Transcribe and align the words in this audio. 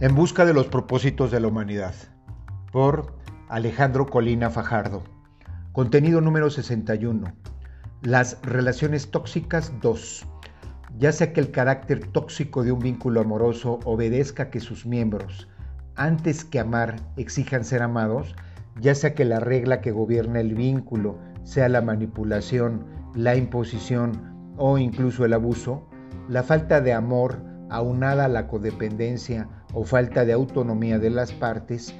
En 0.00 0.16
busca 0.16 0.44
de 0.44 0.52
los 0.52 0.66
propósitos 0.66 1.30
de 1.30 1.38
la 1.38 1.46
humanidad. 1.46 1.94
Por 2.72 3.14
Alejandro 3.48 4.06
Colina 4.06 4.50
Fajardo. 4.50 5.04
Contenido 5.70 6.20
número 6.20 6.50
61. 6.50 7.32
Las 8.02 8.38
relaciones 8.42 9.12
tóxicas 9.12 9.72
2. 9.80 10.26
Ya 10.98 11.12
sea 11.12 11.32
que 11.32 11.38
el 11.40 11.52
carácter 11.52 12.08
tóxico 12.08 12.64
de 12.64 12.72
un 12.72 12.80
vínculo 12.80 13.20
amoroso 13.20 13.78
obedezca 13.84 14.50
que 14.50 14.58
sus 14.58 14.84
miembros, 14.84 15.48
antes 15.94 16.44
que 16.44 16.58
amar, 16.58 16.96
exijan 17.16 17.62
ser 17.62 17.80
amados, 17.80 18.34
ya 18.80 18.96
sea 18.96 19.14
que 19.14 19.24
la 19.24 19.38
regla 19.38 19.80
que 19.80 19.92
gobierna 19.92 20.40
el 20.40 20.56
vínculo 20.56 21.20
sea 21.44 21.68
la 21.68 21.82
manipulación, 21.82 22.84
la 23.14 23.36
imposición 23.36 24.54
o 24.56 24.76
incluso 24.76 25.24
el 25.24 25.34
abuso, 25.34 25.88
la 26.28 26.42
falta 26.42 26.80
de 26.80 26.92
amor 26.92 27.53
aunada 27.74 28.26
a 28.26 28.28
la 28.28 28.46
codependencia 28.46 29.48
o 29.72 29.84
falta 29.84 30.24
de 30.24 30.32
autonomía 30.32 30.98
de 30.98 31.10
las 31.10 31.32
partes, 31.32 31.94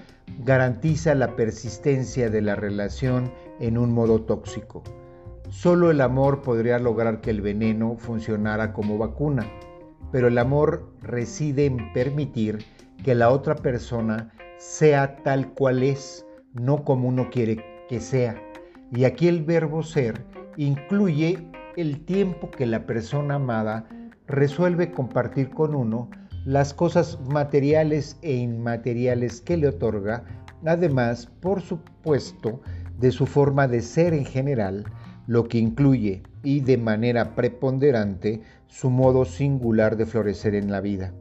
garantiza 0.45 1.15
la 1.15 1.37
persistencia 1.37 2.31
de 2.31 2.43
la 2.43 2.57
relación 2.57 3.33
en 3.61 3.79
un 3.79 3.93
modo 3.93 4.23
tóxico. 4.23 4.83
Solo 5.51 5.91
el 5.91 6.01
amor 6.01 6.43
podría 6.43 6.79
lograr 6.79 7.21
que 7.21 7.31
el 7.31 7.41
veneno 7.41 7.97
funcionara 7.99 8.73
como 8.73 8.99
vacuna, 8.99 9.47
pero 10.11 10.29
el 10.29 10.39
amor 10.39 10.93
reside 11.03 11.67
en 11.67 11.93
permitir 11.93 12.65
que 13.05 13.15
la 13.15 13.31
otra 13.31 13.55
persona 13.55 14.33
sea 14.59 15.17
tal 15.23 15.53
cual 15.53 15.83
es, 15.83 16.27
no 16.53 16.85
como 16.85 17.09
uno 17.09 17.31
quiere 17.31 17.65
que 17.89 18.01
sea. 18.01 18.41
Y 18.91 19.05
aquí 19.05 19.29
el 19.29 19.45
verbo 19.45 19.83
ser 19.83 20.25
incluye 20.57 21.47
el 21.77 22.05
tiempo 22.05 22.51
que 22.51 22.67
la 22.67 22.87
persona 22.87 23.35
amada 23.35 23.89
resuelve 24.27 24.91
compartir 24.91 25.51
con 25.51 25.75
uno 25.75 26.09
las 26.45 26.75
cosas 26.75 27.19
materiales 27.29 28.19
e 28.23 28.35
inmateriales 28.35 29.41
que 29.41 29.57
le 29.57 29.69
otorga, 29.69 30.25
además, 30.67 31.27
por 31.41 31.61
supuesto, 31.61 32.61
de 32.99 33.11
su 33.11 33.27
forma 33.27 33.67
de 33.67 33.81
ser 33.81 34.13
en 34.15 34.25
general, 34.25 34.85
lo 35.27 35.49
que 35.49 35.59
incluye 35.59 36.23
y 36.43 36.61
de 36.61 36.77
manera 36.77 37.35
preponderante 37.35 38.43
su 38.67 38.91
modo 38.91 39.25
singular 39.25 39.97
de 39.97 40.07
florecer 40.07 40.55
en 40.55 40.71
la 40.71 40.81
vida. 40.81 41.13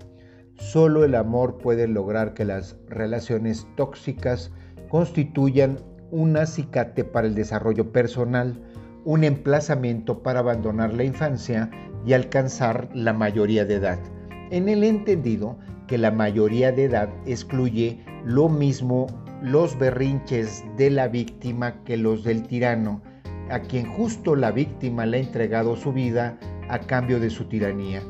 Solo 0.56 1.04
el 1.04 1.16
amor 1.16 1.58
puede 1.58 1.88
lograr 1.88 2.34
que 2.34 2.46
las 2.46 2.76
relaciones 2.90 3.66
tóxicas 3.76 4.52
constituyan 4.90 5.80
un 6.12 6.38
acicate 6.38 7.04
para 7.04 7.28
el 7.28 7.34
desarrollo 7.34 7.92
personal, 7.92 8.62
un 9.06 9.24
emplazamiento 9.24 10.22
para 10.22 10.40
abandonar 10.40 10.94
la 10.94 11.04
infancia 11.04 11.72
y 12.06 12.14
alcanzar 12.14 12.90
la 12.94 13.14
mayoría 13.14 13.66
de 13.66 13.76
edad, 13.76 14.00
en 14.52 14.70
el 14.70 14.84
entendido 14.84 15.58
que 15.88 15.98
la 15.98 16.12
mayoría 16.12 16.72
de 16.72 16.86
edad 16.86 17.09
excluye 17.26 18.04
lo 18.26 18.50
mismo 18.50 19.08
los 19.42 19.78
berrinches 19.78 20.64
de 20.78 20.90
la 20.90 21.08
víctima 21.08 21.84
que 21.84 21.98
los 21.98 22.24
del 22.24 22.44
tirano, 22.44 23.02
a 23.50 23.59
quien 23.59 23.86
justo 23.86 24.36
la 24.36 24.52
víctima 24.52 25.06
le 25.06 25.18
ha 25.18 25.22
entregado 25.22 25.76
su 25.76 25.92
vida 25.92 26.38
a 26.70 26.80
cambio 26.80 27.20
de 27.20 27.30
su 27.30 27.46
tiranía. 27.46 28.02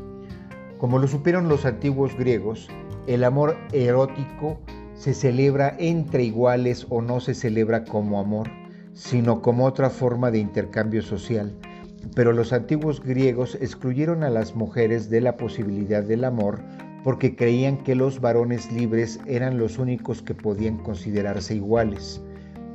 Como 0.78 1.00
lo 1.00 1.08
supieron 1.08 1.50
los 1.50 1.66
antiguos 1.66 2.16
griegos, 2.16 2.70
el 3.08 3.24
amor 3.24 3.58
erótico 3.72 4.60
se 4.94 5.14
celebra 5.14 5.76
entre 5.80 6.24
iguales 6.24 6.86
o 6.90 7.02
no 7.02 7.20
se 7.20 7.34
celebra 7.34 7.84
como 7.84 8.20
amor, 8.20 8.50
sino 8.94 9.42
como 9.42 9.66
otra 9.66 9.90
forma 9.90 10.30
de 10.30 10.40
intercambio 10.40 11.02
social 11.02 11.58
pero 12.16 12.34
los 12.34 12.54
antiguos 12.54 13.02
griegos 13.02 13.56
excluyeron 13.62 14.24
a 14.24 14.30
las 14.30 14.56
mujeres 14.56 15.10
de 15.10 15.22
la 15.22 15.38
posibilidad 15.38 16.04
del 16.04 16.24
amor 16.24 16.60
porque 17.04 17.36
creían 17.36 17.78
que 17.78 17.96
los 17.96 18.22
varones 18.22 18.72
libres 18.72 19.20
eran 19.26 19.58
los 19.58 19.78
únicos 19.78 20.22
que 20.22 20.34
podían 20.34 20.78
considerarse 20.78 21.56
iguales. 21.56 22.22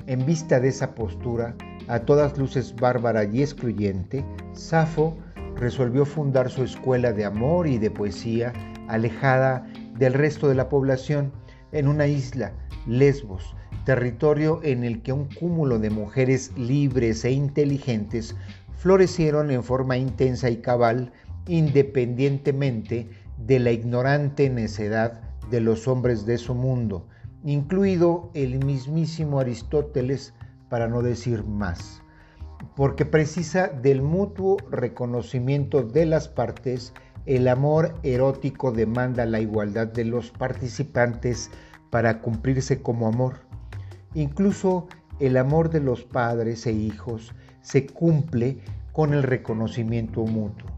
En 0.07 0.25
vista 0.27 0.61
de 0.61 0.69
esa 0.69 0.95
postura, 0.95 1.55
a 1.89 2.01
todas 2.01 2.37
luces 2.37 2.75
bárbara 2.77 3.25
y 3.25 3.43
excluyente, 3.43 4.25
Safo 4.53 5.17
resolvió 5.57 6.05
fundar 6.05 6.51
su 6.51 6.63
escuela 6.63 7.13
de 7.13 7.25
amor 7.25 7.67
y 7.67 7.79
de 7.79 7.91
poesía 7.91 8.53
alejada 8.89 9.67
del 9.99 10.15
resto 10.15 10.49
de 10.49 10.55
la 10.55 10.69
población 10.69 11.33
en 11.73 11.89
una 11.89 12.07
isla, 12.07 12.53
Lesbos, 12.87 13.55
territorio 13.89 14.61
en 14.65 14.85
el 14.85 15.01
que 15.01 15.15
un 15.15 15.25
cúmulo 15.25 15.79
de 15.79 15.89
mujeres 15.89 16.53
libres 16.59 17.25
e 17.25 17.31
inteligentes 17.31 18.37
florecieron 18.77 19.51
en 19.51 19.65
forma 19.65 19.97
intensa 19.97 20.51
y 20.51 20.59
cabal 20.59 21.11
independientemente 21.47 23.09
de 23.39 23.59
la 23.59 23.73
ignorante 23.73 24.51
necedad 24.51 25.23
de 25.51 25.63
los 25.63 25.89
hombres 25.89 26.27
de 26.27 26.37
su 26.37 26.55
mundo, 26.55 27.09
incluido 27.43 28.31
el 28.35 28.63
mismísimo 28.63 29.41
Aristóteles, 29.41 30.35
para 30.69 30.87
no 30.87 31.01
decir 31.01 31.43
más, 31.45 32.03
porque 32.77 33.07
precisa 33.07 33.69
del 33.69 34.03
mutuo 34.03 34.59
reconocimiento 34.71 35.83
de 35.83 36.05
las 36.05 36.29
partes, 36.29 36.93
el 37.25 37.49
amor 37.49 37.95
erótico 38.03 38.71
demanda 38.71 39.25
la 39.25 39.41
igualdad 39.41 39.87
de 39.87 40.05
los 40.05 40.31
participantes 40.31 41.51
para 41.89 42.21
cumplirse 42.21 42.83
como 42.83 43.09
amor. 43.09 43.48
Incluso 44.15 44.89
el 45.21 45.37
amor 45.37 45.71
de 45.71 45.81
los 45.81 46.05
padres 46.05 46.67
e 46.67 46.73
hijos 46.73 47.35
se 47.61 47.87
cumple 47.87 48.59
con 48.93 49.13
el 49.13 49.23
reconocimiento 49.23 50.25
mutuo. 50.25 50.69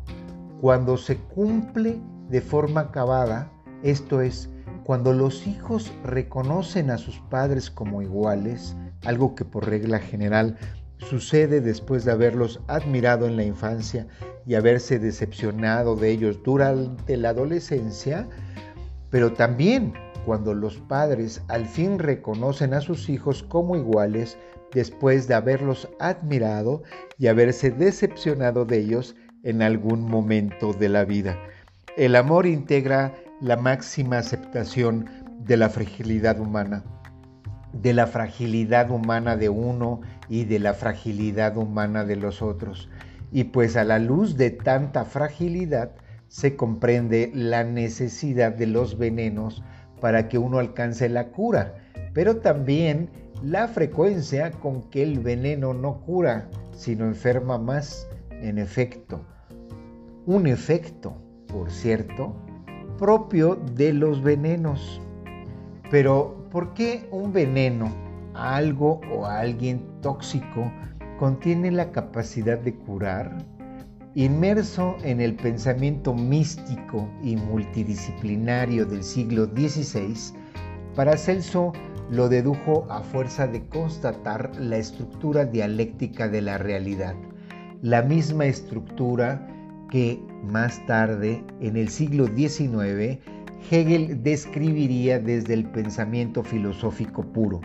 Cuando 0.60 0.96
se 0.96 1.16
cumple 1.16 1.98
de 2.28 2.40
forma 2.40 2.82
acabada, 2.82 3.50
esto 3.82 4.20
es, 4.20 4.50
cuando 4.84 5.12
los 5.12 5.46
hijos 5.46 5.92
reconocen 6.04 6.90
a 6.90 6.98
sus 6.98 7.18
padres 7.30 7.70
como 7.70 8.02
iguales, 8.02 8.76
algo 9.04 9.34
que 9.34 9.44
por 9.44 9.68
regla 9.68 9.98
general 9.98 10.58
sucede 10.98 11.60
después 11.60 12.04
de 12.04 12.12
haberlos 12.12 12.60
admirado 12.66 13.26
en 13.26 13.36
la 13.36 13.44
infancia 13.44 14.06
y 14.46 14.54
haberse 14.54 14.98
decepcionado 14.98 15.96
de 15.96 16.10
ellos 16.10 16.42
durante 16.44 17.16
la 17.16 17.30
adolescencia, 17.30 18.28
pero 19.10 19.32
también 19.32 19.94
cuando 20.30 20.54
los 20.54 20.76
padres 20.76 21.42
al 21.48 21.66
fin 21.66 21.98
reconocen 21.98 22.72
a 22.72 22.80
sus 22.80 23.08
hijos 23.08 23.42
como 23.42 23.74
iguales 23.74 24.38
después 24.72 25.26
de 25.26 25.34
haberlos 25.34 25.88
admirado 25.98 26.84
y 27.18 27.26
haberse 27.26 27.72
decepcionado 27.72 28.64
de 28.64 28.78
ellos 28.78 29.16
en 29.42 29.60
algún 29.60 30.04
momento 30.04 30.72
de 30.72 30.88
la 30.88 31.04
vida. 31.04 31.36
El 31.96 32.14
amor 32.14 32.46
integra 32.46 33.12
la 33.40 33.56
máxima 33.56 34.18
aceptación 34.18 35.06
de 35.40 35.56
la 35.56 35.68
fragilidad 35.68 36.38
humana, 36.38 36.84
de 37.72 37.92
la 37.92 38.06
fragilidad 38.06 38.92
humana 38.92 39.36
de 39.36 39.48
uno 39.48 40.00
y 40.28 40.44
de 40.44 40.60
la 40.60 40.74
fragilidad 40.74 41.56
humana 41.56 42.04
de 42.04 42.14
los 42.14 42.40
otros. 42.40 42.88
Y 43.32 43.42
pues 43.42 43.76
a 43.76 43.82
la 43.82 43.98
luz 43.98 44.36
de 44.36 44.50
tanta 44.50 45.04
fragilidad 45.04 45.90
se 46.28 46.54
comprende 46.54 47.32
la 47.34 47.64
necesidad 47.64 48.52
de 48.52 48.68
los 48.68 48.96
venenos 48.96 49.64
para 50.00 50.28
que 50.28 50.38
uno 50.38 50.58
alcance 50.58 51.08
la 51.08 51.28
cura, 51.28 51.74
pero 52.12 52.38
también 52.38 53.10
la 53.42 53.68
frecuencia 53.68 54.50
con 54.50 54.82
que 54.90 55.02
el 55.02 55.20
veneno 55.20 55.72
no 55.72 56.00
cura, 56.00 56.48
sino 56.72 57.04
enferma 57.04 57.58
más, 57.58 58.08
en 58.30 58.58
efecto. 58.58 59.24
Un 60.26 60.46
efecto, 60.46 61.14
por 61.46 61.70
cierto, 61.70 62.34
propio 62.98 63.56
de 63.74 63.92
los 63.92 64.22
venenos. 64.22 65.00
Pero, 65.90 66.48
¿por 66.50 66.74
qué 66.74 67.08
un 67.10 67.32
veneno, 67.32 67.90
algo 68.34 69.00
o 69.12 69.26
alguien 69.26 69.82
tóxico, 70.02 70.70
contiene 71.18 71.70
la 71.70 71.90
capacidad 71.92 72.58
de 72.58 72.74
curar? 72.74 73.38
Inmerso 74.16 74.96
en 75.04 75.20
el 75.20 75.36
pensamiento 75.36 76.12
místico 76.12 77.08
y 77.22 77.36
multidisciplinario 77.36 78.84
del 78.84 79.04
siglo 79.04 79.46
XVI, 79.46 80.36
Paracelso 80.96 81.72
lo 82.10 82.28
dedujo 82.28 82.90
a 82.90 83.02
fuerza 83.02 83.46
de 83.46 83.64
constatar 83.68 84.50
la 84.58 84.78
estructura 84.78 85.44
dialéctica 85.44 86.26
de 86.26 86.42
la 86.42 86.58
realidad, 86.58 87.14
la 87.82 88.02
misma 88.02 88.46
estructura 88.46 89.46
que 89.92 90.20
más 90.42 90.84
tarde, 90.86 91.44
en 91.60 91.76
el 91.76 91.88
siglo 91.88 92.26
XIX, 92.26 93.20
Hegel 93.70 94.24
describiría 94.24 95.20
desde 95.20 95.54
el 95.54 95.70
pensamiento 95.70 96.42
filosófico 96.42 97.22
puro. 97.22 97.60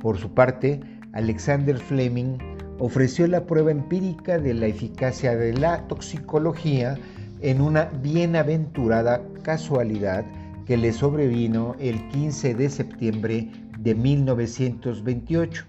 Por 0.00 0.16
su 0.16 0.32
parte, 0.32 0.80
Alexander 1.12 1.76
Fleming 1.76 2.38
ofreció 2.78 3.26
la 3.26 3.44
prueba 3.44 3.70
empírica 3.70 4.38
de 4.38 4.54
la 4.54 4.66
eficacia 4.66 5.36
de 5.36 5.52
la 5.52 5.86
toxicología 5.88 6.96
en 7.40 7.60
una 7.60 7.86
bienaventurada 8.02 9.22
casualidad 9.42 10.24
que 10.66 10.76
le 10.76 10.92
sobrevino 10.92 11.74
el 11.78 12.06
15 12.08 12.54
de 12.54 12.68
septiembre 12.68 13.50
de 13.78 13.94
1928, 13.94 15.64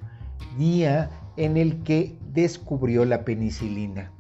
día 0.57 1.09
en 1.37 1.57
el 1.57 1.83
que 1.83 2.17
descubrió 2.33 3.05
la 3.05 3.23
penicilina. 3.23 4.11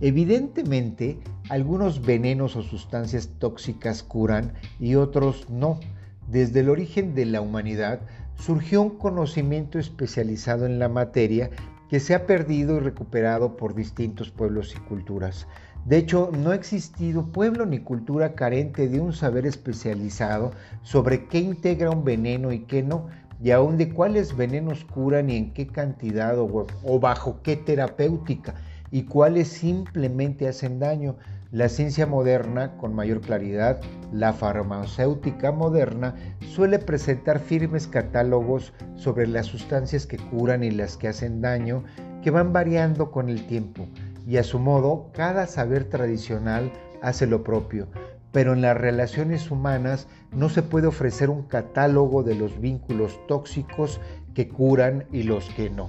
Evidentemente, 0.00 1.18
algunos 1.48 2.04
venenos 2.04 2.56
o 2.56 2.62
sustancias 2.62 3.30
tóxicas 3.38 4.02
curan 4.02 4.52
y 4.78 4.96
otros 4.96 5.48
no, 5.48 5.80
desde 6.28 6.60
el 6.60 6.68
origen 6.68 7.14
de 7.14 7.24
la 7.24 7.40
humanidad 7.40 8.00
surgió 8.36 8.82
un 8.82 8.98
conocimiento 8.98 9.78
especializado 9.78 10.66
en 10.66 10.78
la 10.78 10.88
materia 10.88 11.50
que 11.88 12.00
se 12.00 12.14
ha 12.14 12.26
perdido 12.26 12.76
y 12.76 12.80
recuperado 12.80 13.56
por 13.56 13.74
distintos 13.74 14.30
pueblos 14.30 14.74
y 14.76 14.80
culturas. 14.80 15.46
De 15.84 15.98
hecho, 15.98 16.30
no 16.32 16.50
ha 16.50 16.56
existido 16.56 17.30
pueblo 17.30 17.64
ni 17.64 17.78
cultura 17.78 18.34
carente 18.34 18.88
de 18.88 19.00
un 19.00 19.12
saber 19.12 19.46
especializado 19.46 20.50
sobre 20.82 21.26
qué 21.26 21.38
integra 21.38 21.90
un 21.90 22.04
veneno 22.04 22.52
y 22.52 22.60
qué 22.60 22.82
no, 22.82 23.06
y 23.40 23.52
aún 23.52 23.76
de 23.76 23.92
cuáles 23.92 24.36
venenos 24.36 24.84
curan 24.84 25.30
y 25.30 25.36
en 25.36 25.52
qué 25.52 25.68
cantidad 25.68 26.38
o, 26.38 26.66
o 26.82 27.00
bajo 27.00 27.40
qué 27.42 27.56
terapéutica, 27.56 28.54
y 28.90 29.04
cuáles 29.04 29.48
simplemente 29.48 30.48
hacen 30.48 30.78
daño. 30.78 31.16
La 31.52 31.68
ciencia 31.68 32.06
moderna, 32.06 32.76
con 32.76 32.94
mayor 32.94 33.20
claridad, 33.20 33.80
la 34.12 34.32
farmacéutica 34.32 35.52
moderna, 35.52 36.14
suele 36.40 36.78
presentar 36.78 37.38
firmes 37.38 37.86
catálogos 37.86 38.72
sobre 38.96 39.26
las 39.26 39.46
sustancias 39.46 40.06
que 40.06 40.18
curan 40.18 40.64
y 40.64 40.70
las 40.70 40.96
que 40.96 41.08
hacen 41.08 41.40
daño, 41.40 41.84
que 42.22 42.30
van 42.30 42.52
variando 42.52 43.10
con 43.10 43.28
el 43.28 43.46
tiempo, 43.46 43.86
y 44.26 44.38
a 44.38 44.42
su 44.42 44.58
modo, 44.58 45.10
cada 45.12 45.46
saber 45.46 45.84
tradicional 45.84 46.72
hace 47.00 47.26
lo 47.26 47.44
propio, 47.44 47.86
pero 48.32 48.52
en 48.52 48.60
las 48.60 48.76
relaciones 48.76 49.50
humanas 49.50 50.08
no 50.32 50.48
se 50.48 50.62
puede 50.62 50.88
ofrecer 50.88 51.30
un 51.30 51.42
catálogo 51.42 52.22
de 52.22 52.34
los 52.34 52.60
vínculos 52.60 53.18
tóxicos 53.28 54.00
que 54.34 54.48
curan 54.48 55.04
y 55.12 55.22
los 55.22 55.48
que 55.50 55.70
no. 55.70 55.88